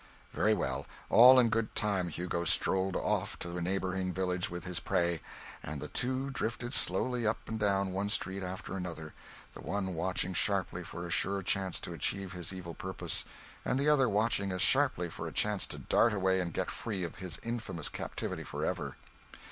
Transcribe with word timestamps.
Very 0.33 0.55
well. 0.55 0.87
All 1.11 1.37
in 1.37 1.49
good 1.49 1.75
time 1.75 2.07
Hugo 2.07 2.43
strolled 2.43 2.95
off 2.95 3.37
to 3.37 3.55
a 3.55 3.61
neighbouring 3.61 4.11
village 4.11 4.49
with 4.49 4.63
his 4.63 4.79
prey; 4.79 5.21
and 5.61 5.79
the 5.79 5.89
two 5.89 6.31
drifted 6.31 6.73
slowly 6.73 7.27
up 7.27 7.47
and 7.47 7.59
down 7.59 7.91
one 7.91 8.09
street 8.09 8.41
after 8.41 8.75
another, 8.75 9.13
the 9.53 9.61
one 9.61 9.93
watching 9.93 10.33
sharply 10.33 10.83
for 10.83 11.05
a 11.05 11.11
sure 11.11 11.43
chance 11.43 11.79
to 11.81 11.93
achieve 11.93 12.31
his 12.33 12.51
evil 12.51 12.73
purpose, 12.73 13.25
and 13.63 13.79
the 13.79 13.89
other 13.89 14.09
watching 14.09 14.51
as 14.51 14.63
sharply 14.63 15.07
for 15.07 15.27
a 15.27 15.31
chance 15.31 15.67
to 15.67 15.77
dart 15.77 16.13
away 16.13 16.39
and 16.41 16.55
get 16.55 16.71
free 16.71 17.03
of 17.03 17.17
his 17.17 17.37
infamous 17.43 17.87
captivity 17.87 18.43
for 18.43 18.65
ever. 18.65 18.95